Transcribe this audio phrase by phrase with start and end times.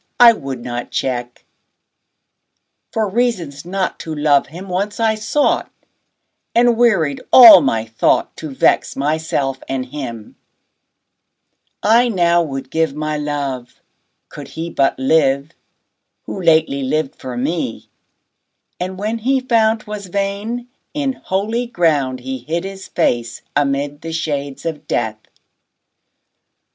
[0.19, 1.45] I would not check.
[2.91, 5.71] For reasons not to love him once I sought, 5
[6.55, 10.37] And wearied all my thought To vex myself and him;
[11.83, 13.79] I now would give My love,
[14.27, 15.51] could he but live
[16.23, 17.87] Who lately lived for me,
[18.79, 24.01] and when he found 'Twas vain, in holy ground 10 He hid his face amid
[24.01, 25.17] the shades of death.